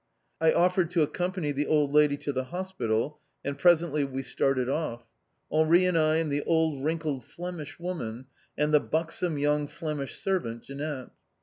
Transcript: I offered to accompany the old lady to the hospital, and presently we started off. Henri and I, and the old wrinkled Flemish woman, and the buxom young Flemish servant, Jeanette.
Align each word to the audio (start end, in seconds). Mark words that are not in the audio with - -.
I 0.41 0.51
offered 0.51 0.89
to 0.91 1.03
accompany 1.03 1.51
the 1.51 1.67
old 1.67 1.93
lady 1.93 2.17
to 2.25 2.33
the 2.33 2.45
hospital, 2.45 3.19
and 3.45 3.55
presently 3.55 4.03
we 4.03 4.23
started 4.23 4.67
off. 4.67 5.05
Henri 5.51 5.85
and 5.85 5.95
I, 5.95 6.15
and 6.15 6.31
the 6.31 6.41
old 6.41 6.83
wrinkled 6.83 7.23
Flemish 7.23 7.79
woman, 7.79 8.25
and 8.57 8.73
the 8.73 8.79
buxom 8.79 9.37
young 9.37 9.67
Flemish 9.67 10.17
servant, 10.19 10.63
Jeanette. 10.63 11.11